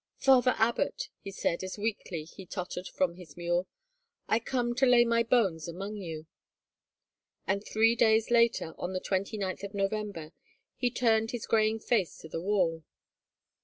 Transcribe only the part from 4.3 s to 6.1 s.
I come to lay my bones among